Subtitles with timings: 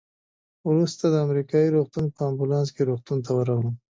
[0.69, 3.75] وروسته د امریکایي روغتون په امبولانس کې روغتون ته ورغلم.